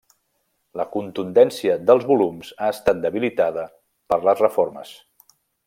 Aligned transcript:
La 0.79 0.85
contundència 0.95 1.75
dels 1.89 2.07
volums 2.13 2.49
ha 2.63 2.71
estat 2.77 3.05
debilitada 3.05 3.69
per 4.15 4.21
les 4.31 4.43
reformes. 4.47 4.99